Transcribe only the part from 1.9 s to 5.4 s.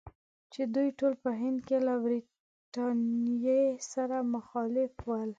برټانیې سره مخالف ول.